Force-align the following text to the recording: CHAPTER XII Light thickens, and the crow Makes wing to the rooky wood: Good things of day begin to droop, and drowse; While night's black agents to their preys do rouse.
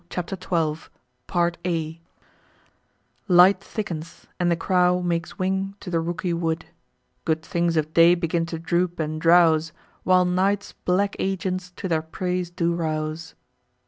CHAPTER 0.09 0.35
XII 0.35 2.01
Light 3.27 3.63
thickens, 3.63 4.25
and 4.39 4.49
the 4.49 4.55
crow 4.55 5.03
Makes 5.03 5.37
wing 5.37 5.75
to 5.79 5.91
the 5.91 5.99
rooky 5.99 6.33
wood: 6.33 6.65
Good 7.23 7.43
things 7.43 7.77
of 7.77 7.93
day 7.93 8.15
begin 8.15 8.47
to 8.47 8.57
droop, 8.57 8.99
and 8.99 9.21
drowse; 9.21 9.73
While 10.01 10.25
night's 10.25 10.71
black 10.71 11.15
agents 11.19 11.69
to 11.75 11.87
their 11.87 12.01
preys 12.01 12.49
do 12.49 12.73
rouse. 12.73 13.35